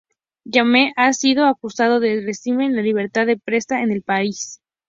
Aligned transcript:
Jammeh 0.51 0.93
ha 0.95 1.13
sido 1.13 1.45
acusado 1.45 1.99
de 1.99 2.21
restringir 2.25 2.71
la 2.71 2.81
libertad 2.81 3.27
de 3.27 3.37
prensa 3.37 3.83
en 3.83 3.91
el 3.91 4.01
país. 4.01 4.59